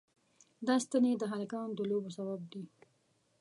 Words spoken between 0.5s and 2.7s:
دا ستنې د هلکانو د لوبو سبب دي.